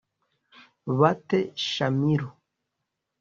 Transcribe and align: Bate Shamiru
Bate 0.99 1.39
Shamiru 1.69 2.27